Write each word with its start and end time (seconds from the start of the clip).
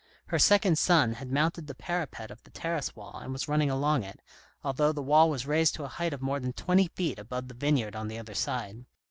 Her 0.29 0.39
second 0.39 0.79
son 0.79 1.13
had 1.13 1.31
mounted 1.31 1.67
the 1.67 1.75
parapet 1.75 2.31
of 2.31 2.41
the 2.41 2.49
terrace 2.49 2.95
wall 2.95 3.17
and 3.19 3.31
was 3.31 3.47
running 3.47 3.69
along 3.69 4.03
it, 4.03 4.19
although 4.63 4.91
the 4.91 4.99
wall 5.03 5.29
was 5.29 5.45
raised 5.45 5.75
to 5.75 5.83
a 5.83 5.87
height 5.89 6.11
of 6.11 6.23
more 6.23 6.39
than 6.39 6.53
twenty 6.53 6.87
feet 6.87 7.19
above 7.19 7.49
the 7.49 7.53
vineyard 7.53 7.95
on 7.95 8.07
the 8.07 8.17
other 8.17 8.33
side. 8.33 8.85